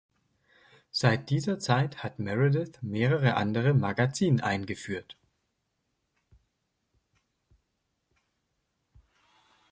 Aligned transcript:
Seit 0.89 1.29
dieser 1.29 1.59
Zeit 1.59 2.01
hat 2.01 2.17
Meredith 2.17 2.81
mehrere 2.81 3.35
andere 3.35 3.75
Magazin 3.75 4.41
eingeführt. 4.41 5.15